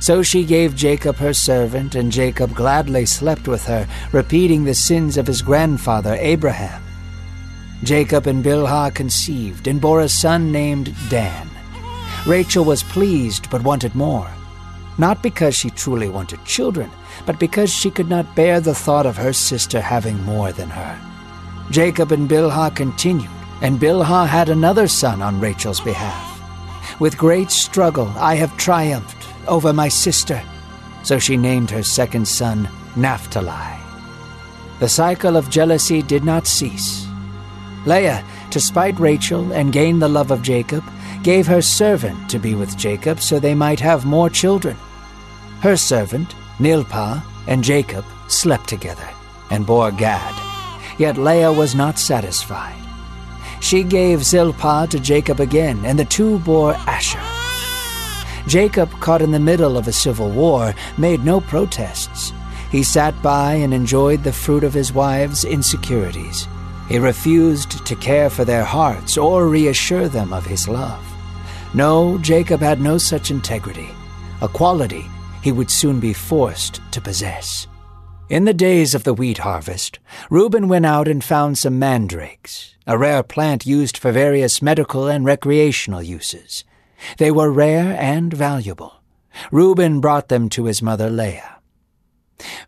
So 0.00 0.22
she 0.22 0.44
gave 0.44 0.74
Jacob 0.74 1.16
her 1.16 1.34
servant, 1.34 1.94
and 1.94 2.10
Jacob 2.10 2.54
gladly 2.54 3.04
slept 3.04 3.46
with 3.46 3.64
her, 3.66 3.86
repeating 4.12 4.64
the 4.64 4.74
sins 4.74 5.18
of 5.18 5.26
his 5.26 5.42
grandfather 5.42 6.16
Abraham. 6.18 6.82
Jacob 7.82 8.26
and 8.26 8.42
Bilhah 8.42 8.94
conceived 8.94 9.66
and 9.66 9.80
bore 9.80 10.00
a 10.00 10.08
son 10.08 10.50
named 10.50 10.94
Dan. 11.10 11.48
Rachel 12.26 12.64
was 12.64 12.82
pleased 12.82 13.48
but 13.50 13.62
wanted 13.62 13.94
more, 13.94 14.30
not 14.98 15.22
because 15.22 15.54
she 15.54 15.70
truly 15.70 16.08
wanted 16.08 16.44
children, 16.44 16.90
but 17.26 17.38
because 17.38 17.70
she 17.70 17.90
could 17.90 18.08
not 18.08 18.34
bear 18.34 18.60
the 18.60 18.74
thought 18.74 19.06
of 19.06 19.16
her 19.16 19.32
sister 19.32 19.80
having 19.80 20.22
more 20.24 20.52
than 20.52 20.68
her. 20.68 20.98
Jacob 21.70 22.12
and 22.12 22.28
Bilhah 22.28 22.74
continued, 22.74 23.30
and 23.62 23.78
Bilhah 23.78 24.26
had 24.26 24.48
another 24.48 24.88
son 24.88 25.22
on 25.22 25.40
Rachel's 25.40 25.80
behalf. 25.80 26.26
With 27.00 27.16
great 27.16 27.50
struggle 27.50 28.08
I 28.16 28.34
have 28.34 28.56
triumphed 28.56 29.19
over 29.46 29.72
my 29.72 29.88
sister. 29.88 30.42
So 31.02 31.18
she 31.18 31.36
named 31.36 31.70
her 31.70 31.82
second 31.82 32.26
son 32.26 32.68
Naphtali. 32.96 33.78
The 34.80 34.88
cycle 34.88 35.36
of 35.36 35.50
jealousy 35.50 36.02
did 36.02 36.24
not 36.24 36.46
cease. 36.46 37.06
Leah, 37.86 38.24
to 38.50 38.60
spite 38.60 38.98
Rachel 38.98 39.52
and 39.52 39.72
gain 39.72 39.98
the 39.98 40.08
love 40.08 40.30
of 40.30 40.42
Jacob, 40.42 40.84
gave 41.22 41.46
her 41.46 41.62
servant 41.62 42.30
to 42.30 42.38
be 42.38 42.54
with 42.54 42.76
Jacob 42.76 43.20
so 43.20 43.38
they 43.38 43.54
might 43.54 43.80
have 43.80 44.04
more 44.04 44.30
children. 44.30 44.76
Her 45.60 45.76
servant, 45.76 46.34
Zilpah, 46.60 47.22
and 47.46 47.64
Jacob 47.64 48.04
slept 48.28 48.68
together 48.68 49.08
and 49.50 49.66
bore 49.66 49.92
Gad. 49.92 50.34
Yet 50.98 51.16
Leah 51.16 51.52
was 51.52 51.74
not 51.74 51.98
satisfied. 51.98 52.76
She 53.60 53.82
gave 53.82 54.24
Zilpah 54.24 54.86
to 54.90 54.98
Jacob 54.98 55.40
again, 55.40 55.84
and 55.84 55.98
the 55.98 56.04
two 56.04 56.38
bore 56.40 56.74
Asher. 56.86 57.29
Jacob, 58.46 58.90
caught 59.00 59.22
in 59.22 59.30
the 59.30 59.38
middle 59.38 59.76
of 59.76 59.88
a 59.88 59.92
civil 59.92 60.30
war, 60.30 60.74
made 60.98 61.24
no 61.24 61.40
protests. 61.40 62.32
He 62.70 62.82
sat 62.82 63.20
by 63.22 63.54
and 63.54 63.74
enjoyed 63.74 64.22
the 64.22 64.32
fruit 64.32 64.64
of 64.64 64.74
his 64.74 64.92
wives' 64.92 65.44
insecurities. 65.44 66.46
He 66.88 66.98
refused 66.98 67.86
to 67.86 67.96
care 67.96 68.30
for 68.30 68.44
their 68.44 68.64
hearts 68.64 69.16
or 69.16 69.48
reassure 69.48 70.08
them 70.08 70.32
of 70.32 70.46
his 70.46 70.68
love. 70.68 71.04
No, 71.74 72.18
Jacob 72.18 72.60
had 72.60 72.80
no 72.80 72.98
such 72.98 73.30
integrity, 73.30 73.88
a 74.40 74.48
quality 74.48 75.06
he 75.42 75.52
would 75.52 75.70
soon 75.70 76.00
be 76.00 76.12
forced 76.12 76.80
to 76.90 77.00
possess. 77.00 77.66
In 78.28 78.44
the 78.44 78.54
days 78.54 78.94
of 78.94 79.04
the 79.04 79.14
wheat 79.14 79.38
harvest, 79.38 79.98
Reuben 80.30 80.68
went 80.68 80.86
out 80.86 81.08
and 81.08 81.22
found 81.22 81.58
some 81.58 81.78
mandrakes, 81.78 82.76
a 82.86 82.96
rare 82.96 83.22
plant 83.22 83.66
used 83.66 83.96
for 83.96 84.12
various 84.12 84.62
medical 84.62 85.08
and 85.08 85.24
recreational 85.24 86.02
uses. 86.02 86.64
They 87.18 87.30
were 87.30 87.50
rare 87.50 87.96
and 88.00 88.32
valuable. 88.32 89.00
Reuben 89.50 90.00
brought 90.00 90.28
them 90.28 90.48
to 90.50 90.64
his 90.64 90.82
mother 90.82 91.10
Leah. 91.10 91.58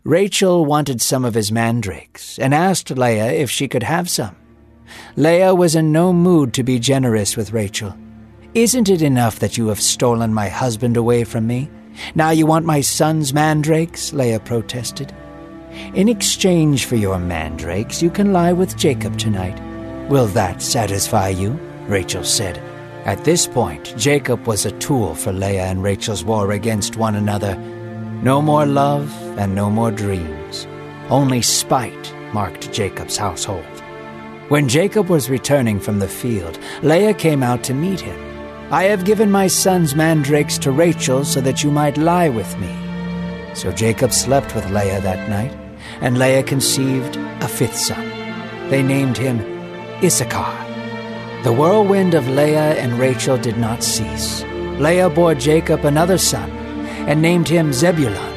Rachel 0.03 0.65
wanted 0.65 1.01
some 1.01 1.25
of 1.25 1.33
his 1.33 1.51
mandrakes 1.51 2.37
and 2.37 2.53
asked 2.53 2.91
Leah 2.91 3.31
if 3.31 3.49
she 3.49 3.67
could 3.67 3.83
have 3.83 4.09
some. 4.09 4.35
Leah 5.15 5.55
was 5.55 5.75
in 5.75 5.91
no 5.91 6.13
mood 6.13 6.53
to 6.53 6.63
be 6.63 6.79
generous 6.79 7.35
with 7.35 7.53
Rachel. 7.53 7.95
Isn't 8.53 8.89
it 8.89 9.01
enough 9.01 9.39
that 9.39 9.57
you 9.57 9.67
have 9.67 9.81
stolen 9.81 10.33
my 10.33 10.47
husband 10.47 10.95
away 10.97 11.23
from 11.23 11.47
me? 11.47 11.69
Now 12.15 12.29
you 12.29 12.45
want 12.45 12.65
my 12.65 12.81
son's 12.81 13.33
mandrakes? 13.33 14.13
Leah 14.13 14.39
protested. 14.39 15.13
In 15.95 16.07
exchange 16.07 16.85
for 16.85 16.95
your 16.95 17.17
mandrakes, 17.17 18.01
you 18.01 18.11
can 18.11 18.31
lie 18.31 18.53
with 18.53 18.77
Jacob 18.77 19.17
tonight. 19.17 19.59
Will 20.09 20.27
that 20.27 20.61
satisfy 20.61 21.29
you? 21.29 21.59
Rachel 21.87 22.23
said. 22.23 22.61
At 23.05 23.25
this 23.25 23.47
point, 23.47 23.93
Jacob 23.97 24.47
was 24.47 24.65
a 24.65 24.71
tool 24.79 25.13
for 25.13 25.33
Leah 25.33 25.65
and 25.65 25.83
Rachel's 25.83 26.23
war 26.23 26.53
against 26.53 26.95
one 26.95 27.15
another. 27.15 27.57
No 28.21 28.41
more 28.41 28.65
love 28.65 29.11
and 29.37 29.53
no 29.53 29.69
more 29.69 29.91
dreams. 29.91 30.65
Only 31.09 31.41
spite 31.41 32.13
marked 32.33 32.71
Jacob's 32.71 33.17
household. 33.17 33.65
When 34.47 34.69
Jacob 34.69 35.09
was 35.09 35.29
returning 35.29 35.81
from 35.81 35.99
the 35.99 36.07
field, 36.07 36.57
Leah 36.81 37.13
came 37.13 37.43
out 37.43 37.61
to 37.65 37.73
meet 37.73 37.99
him. 37.99 38.17
I 38.71 38.83
have 38.83 39.03
given 39.03 39.29
my 39.29 39.47
son's 39.47 39.95
mandrakes 39.95 40.57
to 40.59 40.71
Rachel 40.71 41.25
so 41.25 41.41
that 41.41 41.61
you 41.61 41.71
might 41.71 41.97
lie 41.97 42.29
with 42.29 42.57
me. 42.57 42.73
So 43.53 43.73
Jacob 43.73 44.13
slept 44.13 44.55
with 44.55 44.71
Leah 44.71 45.01
that 45.01 45.29
night, 45.29 45.51
and 45.99 46.17
Leah 46.17 46.43
conceived 46.43 47.17
a 47.17 47.49
fifth 47.49 47.77
son. 47.77 48.09
They 48.69 48.81
named 48.81 49.17
him 49.17 49.41
Issachar. 50.01 50.72
The 51.43 51.51
whirlwind 51.51 52.13
of 52.13 52.29
Leah 52.29 52.75
and 52.75 52.97
Rachel 52.97 53.37
did 53.37 53.57
not 53.57 53.83
cease. 53.83 54.43
Leah 54.79 55.09
bore 55.09 55.35
Jacob 55.35 55.83
another 55.83 56.17
son, 56.17 56.49
and 57.07 57.21
named 57.21 57.49
him 57.49 57.73
Zebulun. 57.73 58.33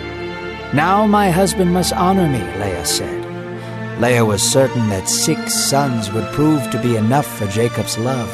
Now 0.75 1.07
my 1.07 1.31
husband 1.31 1.73
must 1.73 1.93
honor 1.93 2.29
me, 2.29 2.41
Leah 2.41 2.85
said. 2.85 4.01
Leah 4.01 4.25
was 4.25 4.43
certain 4.43 4.89
that 4.89 5.09
six 5.09 5.55
sons 5.55 6.11
would 6.11 6.33
prove 6.33 6.69
to 6.71 6.83
be 6.83 6.97
enough 6.97 7.27
for 7.27 7.47
Jacob's 7.47 7.97
love. 7.97 8.29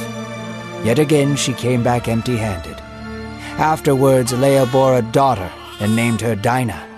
Yet 0.86 0.98
again 0.98 1.36
she 1.36 1.52
came 1.52 1.82
back 1.82 2.08
empty 2.08 2.36
handed. 2.36 2.78
Afterwards, 3.58 4.32
Leah 4.32 4.64
bore 4.66 4.96
a 4.96 5.02
daughter 5.02 5.52
and 5.80 5.94
named 5.94 6.22
her 6.22 6.34
Dinah. 6.34 6.88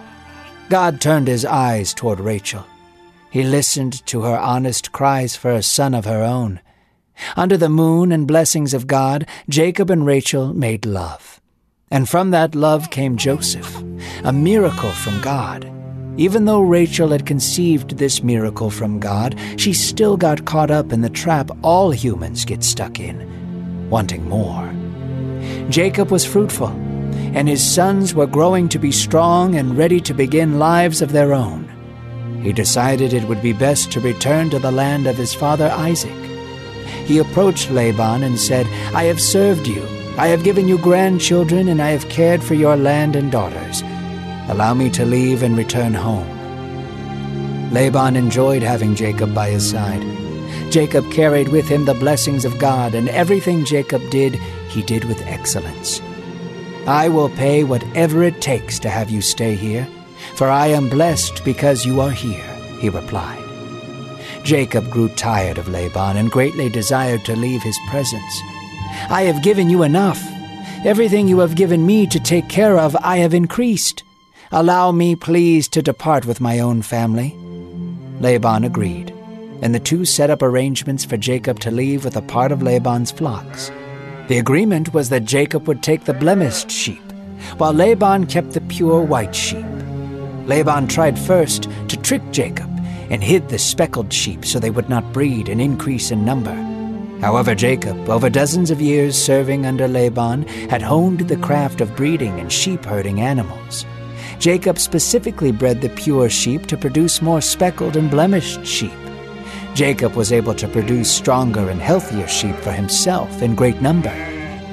God 0.69 1.00
turned 1.00 1.26
his 1.26 1.45
eyes 1.45 1.93
toward 1.93 2.21
Rachel. 2.21 2.64
He 3.31 3.43
listened 3.43 4.07
to 4.07 4.23
her 4.23 4.38
honest 4.38 4.93
cries 4.93 5.35
for 5.35 5.50
a 5.50 5.61
son 5.61 5.93
of 5.93 6.04
her 6.04 6.23
own. 6.23 6.61
Under 7.37 7.56
the 7.56 7.68
moon 7.68 8.12
and 8.12 8.26
blessings 8.26 8.75
of 8.75 8.87
God, 8.87 9.26
Jacob 9.49 9.90
and 9.90 10.04
Rachel 10.04 10.52
made 10.52 10.87
love. 10.87 11.40
And 11.90 12.09
from 12.09 12.30
that 12.30 12.54
love 12.54 12.90
came 12.90 13.16
Joseph, 13.16 13.83
a 14.25 14.33
miracle 14.33 14.90
from 14.90 15.21
God. 15.21 15.71
Even 16.16 16.44
though 16.44 16.62
Rachel 16.62 17.09
had 17.09 17.26
conceived 17.26 17.99
this 17.99 18.23
miracle 18.23 18.71
from 18.71 19.00
God, 19.00 19.38
she 19.56 19.73
still 19.73 20.16
got 20.16 20.44
caught 20.44 20.71
up 20.71 20.92
in 20.92 21.00
the 21.00 21.11
trap 21.11 21.50
all 21.62 21.90
humans 21.90 22.44
get 22.44 22.62
stuck 22.62 23.00
in 23.00 23.35
wanting 23.90 24.28
more. 24.28 24.73
Jacob 25.68 26.11
was 26.11 26.25
fruitful, 26.25 26.68
and 27.37 27.49
his 27.49 27.62
sons 27.64 28.14
were 28.14 28.26
growing 28.26 28.68
to 28.68 28.78
be 28.78 28.90
strong 28.90 29.54
and 29.54 29.78
ready 29.78 30.00
to 30.00 30.14
begin 30.14 30.59
lives 30.59 31.02
of 31.02 31.12
their 31.12 31.33
own. 31.33 31.71
He 32.42 32.52
decided 32.52 33.12
it 33.12 33.28
would 33.28 33.42
be 33.42 33.52
best 33.52 33.92
to 33.92 34.00
return 34.00 34.50
to 34.50 34.59
the 34.59 34.73
land 34.73 35.06
of 35.06 35.16
his 35.16 35.33
father 35.33 35.71
Isaac. 35.71 36.34
He 37.07 37.19
approached 37.19 37.71
Laban 37.71 38.23
and 38.23 38.38
said, 38.38 38.67
I 38.95 39.05
have 39.05 39.21
served 39.21 39.67
you. 39.67 39.87
I 40.17 40.29
have 40.29 40.45
given 40.45 40.69
you 40.69 40.79
grandchildren, 40.79 41.69
and 41.69 41.83
I 41.83 41.91
have 41.91 42.09
cared 42.09 42.43
for 42.43 42.55
your 42.55 42.76
land 42.76 43.17
and 43.17 43.33
daughters. 43.33 43.83
Allow 44.49 44.75
me 44.75 44.91
to 44.91 45.05
leave 45.05 45.43
and 45.43 45.57
return 45.57 45.95
home. 45.95 46.31
Laban 47.73 48.14
enjoyed 48.14 48.62
having 48.62 48.95
Jacob 48.95 49.35
by 49.35 49.50
his 49.50 49.69
side. 49.69 50.03
Jacob 50.71 51.11
carried 51.11 51.49
with 51.49 51.69
him 51.69 51.85
the 51.85 51.95
blessings 51.95 52.45
of 52.45 52.59
God, 52.59 52.95
and 52.95 53.09
everything 53.09 53.64
Jacob 53.64 54.03
did, 54.11 54.35
he 54.69 54.83
did 54.83 55.05
with 55.05 55.21
excellence. 55.23 56.00
I 56.87 57.09
will 57.09 57.31
pay 57.31 57.64
whatever 57.64 58.23
it 58.23 58.41
takes 58.41 58.79
to 58.81 58.91
have 58.91 59.11
you 59.11 59.21
stay 59.21 59.55
here, 59.55 59.88
for 60.37 60.49
I 60.49 60.69
am 60.69 60.88
blessed 60.88 61.45
because 61.45 61.87
you 61.87 62.00
are 62.00 62.11
here, 62.11 62.55
he 62.81 62.88
replied. 62.88 63.44
Jacob 64.45 64.91
grew 64.91 65.09
tired 65.11 65.59
of 65.59 65.69
Laban 65.69 66.17
and 66.17 66.31
greatly 66.31 66.69
desired 66.69 67.25
to 67.25 67.35
leave 67.35 67.63
his 67.63 67.79
presence. 67.89 68.41
I 69.11 69.23
have 69.23 69.43
given 69.43 69.71
you 69.71 69.83
enough. 69.83 70.23
Everything 70.85 71.27
you 71.27 71.39
have 71.41 71.57
given 71.57 71.87
me 71.87 72.07
to 72.07 72.21
take 72.21 72.49
care 72.49 72.79
of, 72.79 72.95
I 72.97 73.17
have 73.19 73.35
increased. 73.35 74.03
Allow 74.53 74.93
me, 74.93 75.17
please, 75.17 75.67
to 75.69 75.83
depart 75.83 76.27
with 76.27 76.41
my 76.41 76.59
own 76.59 76.83
family. 76.83 77.35
Laban 78.21 78.65
agreed 78.65 79.15
and 79.65 79.75
the 79.75 79.81
two 79.81 80.05
set 80.05 80.29
up 80.29 80.43
arrangements 80.43 81.07
for 81.07 81.17
Jacob 81.17 81.59
to 81.61 81.71
leave 81.71 82.05
with 82.05 82.17
a 82.17 82.23
part 82.23 82.53
of 82.53 82.63
Laban's 82.63 83.11
flocks. 83.11 83.71
The 84.29 84.37
agreement 84.37 84.93
was 84.93 85.09
that 85.09 85.25
Jacob 85.25 85.67
would 85.67 85.83
take 85.83 86.05
the 86.05 86.13
blemished 86.13 86.71
sheep, 86.71 87.03
while 87.57 87.73
Laban 87.73 88.27
kept 88.27 88.53
the 88.53 88.61
pure 88.61 89.01
white 89.01 89.35
sheep. 89.35 89.65
Laban 90.45 90.87
tried 90.87 91.19
first 91.19 91.69
to 91.89 91.97
trick 91.97 92.23
Jacob 92.31 92.74
and 93.11 93.23
hid 93.23 93.49
the 93.49 93.59
speckled 93.59 94.13
sheep 94.13 94.45
so 94.45 94.59
they 94.59 94.71
would 94.71 94.89
not 94.89 95.13
breed 95.13 95.49
and 95.49 95.61
increase 95.61 96.11
in 96.11 96.25
number. 96.25 96.55
However, 97.21 97.55
Jacob, 97.55 98.09
over 98.09 98.29
dozens 98.29 98.71
of 98.71 98.81
years 98.81 99.17
serving 99.17 99.67
under 99.67 99.89
Laban, 99.89 100.47
had 100.69 100.83
honed 100.83 101.21
the 101.21 101.39
craft 101.39 101.81
of 101.81 101.97
breeding 101.97 102.39
and 102.39 102.53
sheep 102.53 102.85
herding 102.85 103.21
animals. 103.21 103.87
Jacob 104.39 104.79
specifically 104.79 105.53
bred 105.53 105.81
the 105.81 105.89
pure 105.91 106.29
sheep 106.29 106.67
to 106.67 106.77
produce 106.77 107.23
more 107.23 107.41
speckled 107.41 107.97
and 107.97 108.11
blemished 108.11 108.67
sheep. 108.67 108.93
Jacob 109.75 110.15
was 110.15 110.33
able 110.33 110.55
to 110.55 110.69
produce 110.69 111.11
stronger 111.11 111.71
and 111.71 111.81
healthier 111.81 112.29
sheep 112.29 112.57
for 112.57 112.73
himself 112.73 113.43
in 113.43 113.55
great 113.55 113.81
number. 113.81 114.15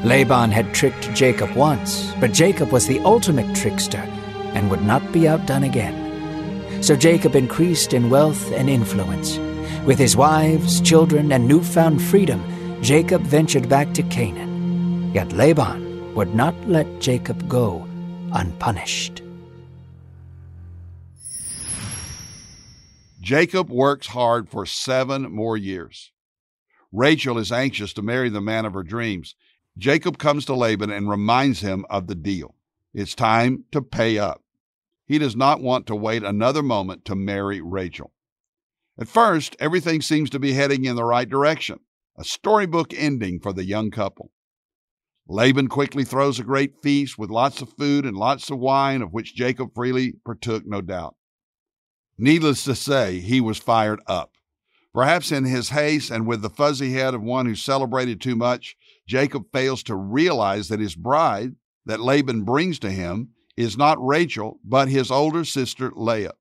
Laban 0.04 0.52
had 0.52 0.74
tricked 0.74 1.14
Jacob 1.14 1.52
once, 1.52 2.12
but 2.20 2.34
Jacob 2.34 2.72
was 2.72 2.88
the 2.88 3.00
ultimate 3.02 3.56
trickster 3.56 4.06
and 4.54 4.70
would 4.70 4.84
not 4.84 5.12
be 5.12 5.28
outdone 5.28 5.64
again. 5.64 6.01
So 6.82 6.96
Jacob 6.96 7.36
increased 7.36 7.94
in 7.94 8.10
wealth 8.10 8.52
and 8.52 8.70
influence. 8.70 9.38
With 9.86 10.00
his 10.00 10.18
wives, 10.18 10.82
children, 10.82 11.32
and 11.32 11.48
newfound 11.48 12.02
freedom, 12.02 12.44
Jacob 12.82 13.22
ventured 13.22 13.70
back 13.70 13.94
to 13.94 14.04
Canaan. 14.04 15.12
Yet 15.14 15.32
Laban 15.32 16.14
would 16.16 16.34
not 16.34 16.56
let 16.68 17.00
Jacob 17.00 17.48
go 17.48 17.88
unpunished. 18.34 19.22
Jacob 23.20 23.70
works 23.70 24.08
hard 24.08 24.50
for 24.50 24.66
seven 24.66 25.32
more 25.32 25.56
years. 25.56 26.12
Rachel 26.92 27.38
is 27.38 27.52
anxious 27.52 27.94
to 27.94 28.02
marry 28.02 28.30
the 28.30 28.42
man 28.42 28.66
of 28.66 28.74
her 28.74 28.84
dreams. 28.84 29.36
Jacob 29.78 30.18
comes 30.18 30.46
to 30.46 30.56
Laban 30.56 30.90
and 30.90 31.08
reminds 31.08 31.62
him 31.62 31.86
of 31.90 32.08
the 32.08 32.16
deal. 32.16 32.56
It's 32.94 33.16
time 33.16 33.66
to 33.72 33.82
pay 33.82 34.18
up. 34.18 34.42
He 35.12 35.18
does 35.18 35.36
not 35.36 35.60
want 35.60 35.88
to 35.88 35.96
wait 35.96 36.24
another 36.24 36.64
moment 36.64 37.04
to 37.04 37.16
marry 37.16 37.60
Rachel. 37.60 38.14
At 38.98 39.10
first, 39.10 39.58
everything 39.60 40.02
seems 40.02 40.30
to 40.30 40.40
be 40.40 40.54
heading 40.54 40.86
in 40.86 40.96
the 40.96 41.04
right 41.04 41.28
direction, 41.28 41.80
a 42.18 42.24
storybook 42.24 42.94
ending 42.94 43.42
for 43.42 43.52
the 43.52 43.66
young 43.66 43.92
couple. 43.92 44.32
Laban 45.28 45.68
quickly 45.68 46.06
throws 46.06 46.40
a 46.40 46.46
great 46.46 46.80
feast 46.82 47.18
with 47.18 47.30
lots 47.30 47.62
of 47.62 47.74
food 47.74 48.06
and 48.06 48.16
lots 48.16 48.50
of 48.50 48.60
wine, 48.60 49.02
of 49.02 49.12
which 49.12 49.36
Jacob 49.36 49.76
freely 49.76 50.14
partook, 50.24 50.66
no 50.66 50.80
doubt. 50.80 51.18
Needless 52.18 52.64
to 52.64 52.74
say, 52.74 53.20
he 53.20 53.42
was 53.42 53.58
fired 53.58 54.00
up. 54.08 54.36
Perhaps 54.94 55.30
in 55.30 55.44
his 55.44 55.72
haste 55.72 56.10
and 56.10 56.26
with 56.26 56.42
the 56.42 56.50
fuzzy 56.50 56.94
head 56.94 57.14
of 57.14 57.22
one 57.22 57.48
who 57.48 57.56
celebrated 57.56 58.22
too 58.22 58.38
much, 58.38 58.78
Jacob 59.06 59.52
fails 59.52 59.84
to 59.84 59.94
realize 59.94 60.70
that 60.70 60.80
his 60.80 60.96
bride, 60.96 61.56
that 61.86 62.00
Laban 62.00 62.46
brings 62.46 62.80
to 62.80 62.92
him, 62.92 63.32
is 63.62 63.78
not 63.78 64.04
Rachel, 64.06 64.60
but 64.64 64.88
his 64.88 65.12
older 65.12 65.46
sister 65.46 65.92
Leah. 65.96 66.34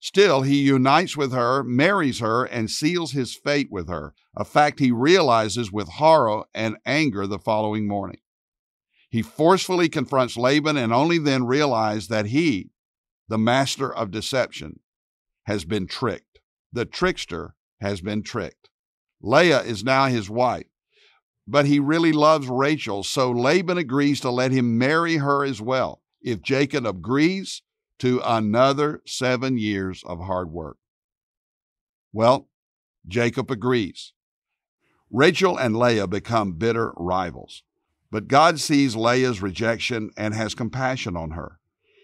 Still, 0.00 0.42
he 0.42 0.62
unites 0.62 1.16
with 1.16 1.32
her, 1.32 1.62
marries 1.62 2.20
her, 2.20 2.44
and 2.44 2.70
seals 2.70 3.12
his 3.12 3.34
fate 3.34 3.68
with 3.70 3.88
her, 3.88 4.14
a 4.34 4.44
fact 4.44 4.80
he 4.80 4.90
realizes 4.90 5.70
with 5.70 5.88
horror 5.88 6.44
and 6.54 6.78
anger 6.86 7.26
the 7.26 7.38
following 7.38 7.86
morning. 7.86 8.20
He 9.10 9.20
forcefully 9.20 9.88
confronts 9.90 10.38
Laban 10.38 10.78
and 10.78 10.92
only 10.92 11.18
then 11.18 11.44
realizes 11.44 12.08
that 12.08 12.26
he, 12.26 12.70
the 13.28 13.36
master 13.36 13.94
of 13.94 14.10
deception, 14.10 14.80
has 15.44 15.64
been 15.64 15.86
tricked. 15.86 16.40
The 16.72 16.86
trickster 16.86 17.54
has 17.80 18.00
been 18.00 18.22
tricked. 18.22 18.70
Leah 19.20 19.62
is 19.62 19.84
now 19.84 20.06
his 20.06 20.30
wife, 20.30 20.68
but 21.46 21.66
he 21.66 21.78
really 21.78 22.12
loves 22.12 22.48
Rachel, 22.48 23.02
so 23.02 23.30
Laban 23.30 23.76
agrees 23.76 24.20
to 24.20 24.30
let 24.30 24.52
him 24.52 24.78
marry 24.78 25.16
her 25.16 25.44
as 25.44 25.60
well 25.60 25.99
if 26.22 26.42
Jacob 26.42 26.86
agrees 26.86 27.62
to 27.98 28.20
another 28.24 29.02
seven 29.06 29.58
years 29.58 30.02
of 30.06 30.20
hard 30.20 30.50
work. 30.50 30.78
Well, 32.12 32.48
Jacob 33.06 33.50
agrees. 33.50 34.12
Rachel 35.10 35.56
and 35.56 35.76
Leah 35.76 36.06
become 36.06 36.52
bitter 36.52 36.92
rivals, 36.96 37.62
but 38.10 38.28
God 38.28 38.60
sees 38.60 38.96
Leah's 38.96 39.42
rejection 39.42 40.10
and 40.16 40.34
has 40.34 40.54
compassion 40.54 41.16
on 41.16 41.32
her. 41.32 41.58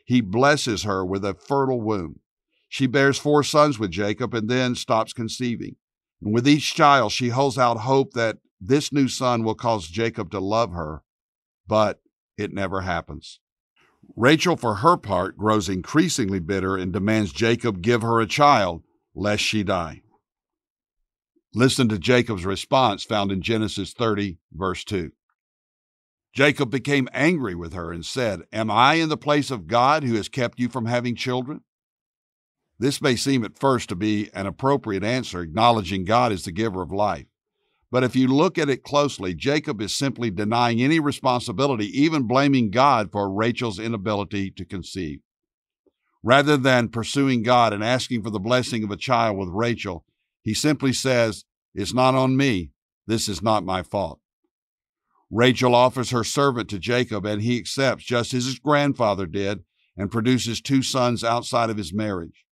He 0.04 0.20
blesses 0.20 0.82
her 0.84 1.04
with 1.04 1.24
a 1.24 1.34
fertile 1.34 1.80
womb. 1.80 2.20
She 2.68 2.86
bears 2.86 3.18
four 3.18 3.42
sons 3.42 3.78
with 3.78 3.90
Jacob 3.90 4.34
and 4.34 4.48
then 4.48 4.74
stops 4.74 5.12
conceiving. 5.12 5.76
And 6.20 6.34
with 6.34 6.48
each 6.48 6.74
child, 6.74 7.12
she 7.12 7.28
holds 7.28 7.58
out 7.58 7.78
hope 7.78 8.12
that 8.12 8.38
this 8.60 8.92
new 8.92 9.08
son 9.08 9.44
will 9.44 9.54
cause 9.54 9.88
Jacob 9.88 10.30
to 10.30 10.40
love 10.40 10.72
her, 10.72 11.02
but 11.66 12.00
it 12.36 12.52
never 12.52 12.82
happens. 12.82 13.40
Rachel, 14.14 14.56
for 14.56 14.76
her 14.76 14.96
part, 14.96 15.36
grows 15.36 15.68
increasingly 15.68 16.38
bitter 16.38 16.76
and 16.76 16.92
demands 16.92 17.32
Jacob 17.32 17.82
give 17.82 18.02
her 18.02 18.20
a 18.20 18.26
child, 18.26 18.82
lest 19.14 19.42
she 19.42 19.62
die. 19.62 20.02
Listen 21.54 21.88
to 21.88 21.98
Jacob's 21.98 22.44
response 22.44 23.04
found 23.04 23.32
in 23.32 23.40
Genesis 23.40 23.92
30, 23.92 24.38
verse 24.52 24.84
2. 24.84 25.10
Jacob 26.34 26.70
became 26.70 27.08
angry 27.14 27.54
with 27.54 27.72
her 27.72 27.90
and 27.90 28.04
said, 28.04 28.42
Am 28.52 28.70
I 28.70 28.94
in 28.94 29.08
the 29.08 29.16
place 29.16 29.50
of 29.50 29.66
God 29.66 30.04
who 30.04 30.16
has 30.16 30.28
kept 30.28 30.60
you 30.60 30.68
from 30.68 30.84
having 30.84 31.16
children? 31.16 31.62
This 32.78 33.00
may 33.00 33.16
seem 33.16 33.42
at 33.42 33.58
first 33.58 33.88
to 33.88 33.96
be 33.96 34.28
an 34.34 34.46
appropriate 34.46 35.02
answer, 35.02 35.40
acknowledging 35.40 36.04
God 36.04 36.32
as 36.32 36.44
the 36.44 36.52
giver 36.52 36.82
of 36.82 36.92
life. 36.92 37.26
But 37.90 38.02
if 38.02 38.16
you 38.16 38.28
look 38.28 38.58
at 38.58 38.68
it 38.68 38.82
closely, 38.82 39.34
Jacob 39.34 39.80
is 39.80 39.96
simply 39.96 40.30
denying 40.30 40.82
any 40.82 40.98
responsibility, 40.98 41.86
even 42.00 42.26
blaming 42.26 42.70
God 42.70 43.12
for 43.12 43.32
Rachel's 43.32 43.78
inability 43.78 44.50
to 44.52 44.64
conceive. 44.64 45.20
Rather 46.22 46.56
than 46.56 46.88
pursuing 46.88 47.42
God 47.44 47.72
and 47.72 47.84
asking 47.84 48.24
for 48.24 48.30
the 48.30 48.40
blessing 48.40 48.82
of 48.82 48.90
a 48.90 48.96
child 48.96 49.36
with 49.36 49.48
Rachel, 49.50 50.04
he 50.42 50.54
simply 50.54 50.92
says, 50.92 51.44
It's 51.74 51.94
not 51.94 52.14
on 52.16 52.36
me. 52.36 52.72
This 53.06 53.28
is 53.28 53.42
not 53.42 53.64
my 53.64 53.82
fault. 53.82 54.18
Rachel 55.30 55.74
offers 55.74 56.10
her 56.10 56.24
servant 56.24 56.68
to 56.70 56.78
Jacob, 56.78 57.24
and 57.24 57.42
he 57.42 57.58
accepts, 57.58 58.04
just 58.04 58.34
as 58.34 58.46
his 58.46 58.58
grandfather 58.58 59.26
did, 59.26 59.64
and 59.96 60.10
produces 60.10 60.60
two 60.60 60.82
sons 60.82 61.22
outside 61.24 61.70
of 61.70 61.76
his 61.76 61.92
marriage. 61.92 62.44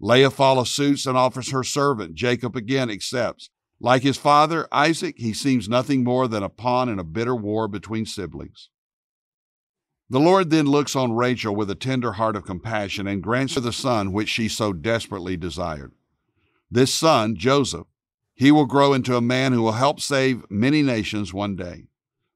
Leah 0.00 0.30
follows 0.30 0.70
suit 0.70 1.06
and 1.06 1.16
offers 1.16 1.50
her 1.50 1.62
servant. 1.62 2.14
Jacob 2.14 2.56
again 2.56 2.90
accepts. 2.90 3.50
Like 3.80 4.02
his 4.02 4.18
father, 4.18 4.68
Isaac, 4.70 5.16
he 5.18 5.32
seems 5.32 5.68
nothing 5.68 6.04
more 6.04 6.28
than 6.28 6.42
a 6.42 6.50
pawn 6.50 6.90
in 6.90 6.98
a 6.98 7.04
bitter 7.04 7.34
war 7.34 7.66
between 7.66 8.04
siblings. 8.04 8.68
The 10.10 10.20
Lord 10.20 10.50
then 10.50 10.66
looks 10.66 10.94
on 10.94 11.12
Rachel 11.12 11.56
with 11.56 11.70
a 11.70 11.74
tender 11.74 12.12
heart 12.12 12.36
of 12.36 12.44
compassion 12.44 13.06
and 13.06 13.22
grants 13.22 13.54
her 13.54 13.60
the 13.60 13.72
son 13.72 14.12
which 14.12 14.28
she 14.28 14.48
so 14.48 14.72
desperately 14.74 15.36
desired. 15.36 15.92
This 16.70 16.92
son, 16.92 17.36
Joseph, 17.36 17.86
he 18.34 18.50
will 18.50 18.66
grow 18.66 18.92
into 18.92 19.16
a 19.16 19.22
man 19.22 19.52
who 19.52 19.62
will 19.62 19.72
help 19.72 20.00
save 20.00 20.44
many 20.50 20.82
nations 20.82 21.32
one 21.32 21.56
day, 21.56 21.84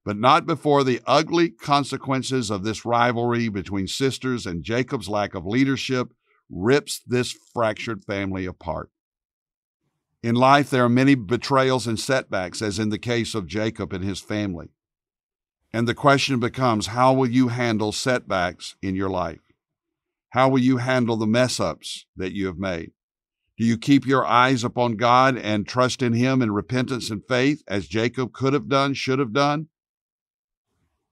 but 0.05 0.17
not 0.17 0.47
before 0.47 0.83
the 0.83 1.01
ugly 1.07 1.51
consequences 1.51 2.51
of 2.51 2.63
this 2.63 2.85
rivalry 2.85 3.49
between 3.49 3.87
sisters 3.87 4.47
and 4.47 4.63
Jacob's 4.63 5.09
lack 5.09 5.35
of 5.35 5.45
leadership 5.45 6.13
rips 6.49 7.01
this 7.07 7.37
fractured 7.53 8.05
family 8.05 8.47
apart. 8.47 8.91
In 10.25 10.37
life, 10.37 10.71
there 10.71 10.83
are 10.83 10.89
many 10.89 11.15
betrayals 11.15 11.87
and 11.87 12.01
setbacks, 12.01 12.63
as 12.63 12.79
in 12.79 12.89
the 12.89 12.99
case 12.99 13.35
of 13.35 13.47
Jacob 13.47 13.93
and 13.93 14.03
his 14.03 14.21
family. 14.21 14.71
And 15.71 15.87
the 15.87 15.95
question 15.95 16.41
becomes 16.41 16.87
how 16.87 17.13
will 17.13 17.29
you 17.29 17.49
handle 17.49 17.93
setbacks 17.93 18.75
in 18.81 18.95
your 18.95 19.11
life? 19.11 19.43
How 20.31 20.49
will 20.49 20.61
you 20.61 20.79
handle 20.79 21.19
the 21.19 21.27
mess 21.27 21.61
ups 21.61 22.07
that 22.17 22.33
you 22.33 22.47
have 22.47 22.57
made? 22.57 22.93
Do 23.59 23.67
you 23.67 23.77
keep 23.77 24.07
your 24.07 24.25
eyes 24.25 24.65
upon 24.65 24.97
God 24.97 25.37
and 25.37 25.69
trust 25.69 26.01
in 26.01 26.15
Him 26.15 26.41
in 26.41 26.53
repentance 26.53 27.11
and 27.11 27.21
faith, 27.29 27.63
as 27.69 27.87
Jacob 27.87 28.33
could 28.33 28.55
have 28.55 28.67
done, 28.67 28.95
should 28.95 29.19
have 29.19 29.35
done? 29.35 29.69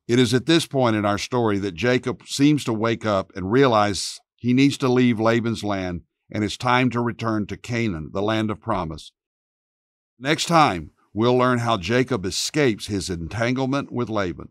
It 0.09 0.19
is 0.19 0.33
at 0.33 0.47
this 0.47 0.65
point 0.65 0.97
in 0.97 1.05
our 1.05 1.19
story 1.19 1.59
that 1.59 1.75
Jacob 1.75 2.27
seems 2.27 2.65
to 2.65 2.73
wake 2.73 3.05
up 3.05 3.31
and 3.37 3.53
realize 3.53 4.21
he 4.37 4.55
needs 4.55 4.79
to 4.79 4.89
leave 4.89 5.21
Laban's 5.21 5.63
land 5.63 6.01
and 6.33 6.43
it's 6.43 6.57
time 6.57 6.89
to 6.91 7.01
return 7.01 7.47
to 7.47 7.59
Canaan, 7.59 8.09
the 8.13 8.23
land 8.23 8.51
of 8.51 8.59
promise. 8.59 9.13
Next 10.19 10.47
time, 10.47 10.91
we'll 11.13 11.37
learn 11.37 11.59
how 11.59 11.77
Jacob 11.77 12.25
escapes 12.25 12.87
his 12.87 13.11
entanglement 13.11 13.93
with 13.93 14.09
Laban. 14.09 14.49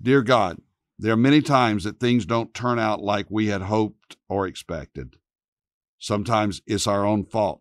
Dear 0.00 0.22
God, 0.22 0.62
there 0.98 1.12
are 1.12 1.18
many 1.18 1.42
times 1.42 1.84
that 1.84 2.00
things 2.00 2.24
don't 2.24 2.54
turn 2.54 2.78
out 2.78 3.02
like 3.02 3.26
we 3.28 3.48
had 3.48 3.62
hoped 3.62 4.16
or 4.26 4.46
expected. 4.46 5.16
Sometimes 5.98 6.62
it's 6.66 6.86
our 6.86 7.04
own 7.04 7.26
fault. 7.26 7.60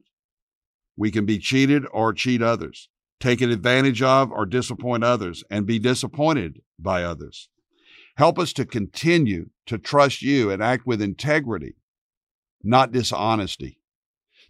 We 0.95 1.11
can 1.11 1.25
be 1.25 1.39
cheated 1.39 1.85
or 1.91 2.13
cheat 2.13 2.41
others, 2.41 2.87
taken 3.19 3.51
advantage 3.51 4.01
of 4.01 4.31
or 4.31 4.45
disappoint 4.45 5.03
others, 5.03 5.43
and 5.51 5.65
be 5.65 5.77
disappointed 5.77 6.61
by 6.79 7.03
others. 7.03 7.49
Help 8.15 8.39
us 8.39 8.53
to 8.53 8.65
continue 8.65 9.49
to 9.65 9.77
trust 9.77 10.21
you 10.21 10.49
and 10.49 10.63
act 10.63 10.87
with 10.87 11.01
integrity 11.01 11.75
not 12.67 12.91
dishonesty. 12.91 13.79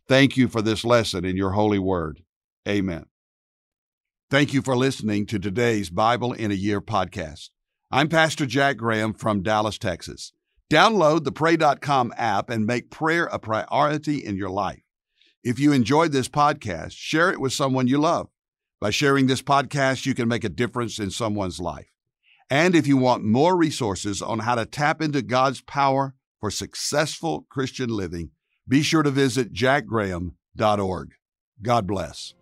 Thank 0.08 0.38
you 0.38 0.47
for 0.47 0.62
this 0.62 0.84
lesson 0.84 1.23
in 1.23 1.38
your 1.38 1.51
holy 1.51 1.80
word. 1.80 2.23
Amen. 2.67 3.06
Thank 4.30 4.53
you 4.53 4.62
for 4.62 4.75
listening 4.75 5.25
to 5.27 5.39
today's 5.39 5.89
Bible 5.89 6.34
in 6.34 6.51
a 6.51 6.56
Year 6.56 6.82
podcast. 6.82 7.49
I'm 7.91 8.10
Pastor 8.10 8.45
Jack 8.45 8.77
Graham 8.77 9.13
from 9.13 9.43
Dallas, 9.43 9.77
Texas. 9.77 10.34
Download 10.69 11.23
the 11.23 11.32
Pray.com 11.32 12.13
app 12.17 12.49
and 12.49 12.65
make 12.65 12.91
prayer 12.91 13.25
a 13.27 13.39
priority 13.39 14.17
in 14.17 14.36
your 14.36 14.49
life. 14.49 14.82
If 15.43 15.60
you 15.60 15.71
enjoyed 15.71 16.12
this 16.12 16.27
podcast, 16.27 16.91
share 16.91 17.32
it 17.32 17.39
with 17.39 17.53
someone 17.53 17.88
you 17.88 17.99
love. 17.99 18.27
By 18.82 18.89
sharing 18.89 19.27
this 19.27 19.41
podcast, 19.41 20.06
you 20.06 20.13
can 20.13 20.27
make 20.27 20.43
a 20.43 20.49
difference 20.49 20.99
in 20.99 21.10
someone's 21.10 21.62
life. 21.62 21.88
And 22.49 22.75
if 22.75 22.88
you 22.88 22.97
want 22.97 23.23
more 23.23 23.56
resources 23.56 24.21
on 24.21 24.39
how 24.39 24.56
to 24.56 24.65
tap 24.65 25.01
into 25.01 25.21
God's 25.21 25.62
power 25.62 26.15
for 26.39 26.52
successful 26.52 27.45
Christian 27.50 27.89
living, 27.89 28.32
be 28.67 28.82
sure 28.82 29.04
to 29.04 29.12
visit 29.12 29.54
jackgraham.org. 29.54 31.13
God 31.62 31.88
bless. 31.88 32.34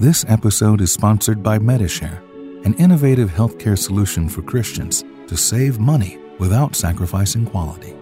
This 0.00 0.24
episode 0.28 0.80
is 0.80 0.92
sponsored 0.92 1.42
by 1.42 1.58
Medi-Share, 1.58 2.22
an 2.64 2.74
innovative 2.74 3.30
healthcare 3.30 3.76
solution 3.76 4.28
for 4.28 4.42
Christians 4.42 5.04
to 5.26 5.36
save 5.36 5.80
money 5.80 6.18
without 6.38 6.76
sacrificing 6.76 7.44
quality. 7.44 7.94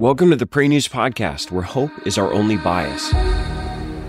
Welcome 0.00 0.30
to 0.30 0.36
the 0.36 0.46
Pray 0.46 0.68
News 0.68 0.88
Podcast, 0.88 1.50
where 1.50 1.62
hope 1.62 1.90
is 2.04 2.18
our 2.18 2.32
only 2.32 2.56
bias. 2.56 3.12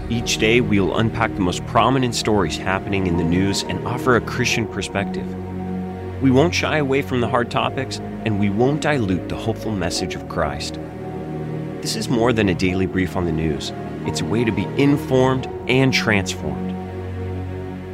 Each 0.10 0.40
day, 0.40 0.60
we 0.60 0.80
will 0.80 0.98
unpack 0.98 1.36
the 1.36 1.42
most 1.42 1.64
prominent 1.68 2.16
stories 2.16 2.58
happening 2.58 3.06
in 3.06 3.18
the 3.18 3.24
news 3.24 3.62
and 3.64 3.86
offer 3.88 4.16
a 4.16 4.22
Christian 4.22 4.68
perspective. 4.68 5.28
We 6.22 6.32
won't 6.32 6.56
shy 6.56 6.78
away 6.78 7.04
from 7.04 7.22
the 7.22 7.28
hard 7.28 7.52
topics, 7.52 8.00
and 8.26 8.40
we 8.40 8.50
won't 8.50 8.82
dilute 8.82 9.30
the 9.30 9.36
hopeful 9.36 9.72
message 9.72 10.16
of 10.16 10.28
Christ. 10.28 10.80
This 11.82 11.96
is 11.96 12.10
more 12.10 12.34
than 12.34 12.50
a 12.50 12.56
daily 12.56 12.88
brief 12.88 13.16
on 13.16 13.26
the 13.26 13.32
news, 13.32 13.72
it's 14.08 14.22
a 14.22 14.26
way 14.26 14.44
to 14.44 14.52
be 14.52 14.64
informed 14.82 15.46
and 15.68 15.94
transformed. 15.94 16.76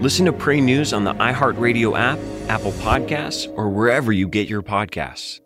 Listen 0.02 0.26
to 0.26 0.34
Pray 0.34 0.62
News 0.62 0.94
on 0.94 1.04
the 1.04 1.14
iHeartRadio 1.16 2.00
app, 2.00 2.20
Apple 2.50 2.72
Podcasts, 2.74 3.52
or 3.58 3.70
wherever 3.70 4.14
you 4.14 4.28
get 4.28 4.48
your 4.48 4.62
podcasts. 4.62 5.42